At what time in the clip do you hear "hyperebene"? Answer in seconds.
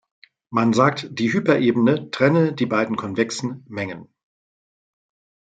1.31-2.09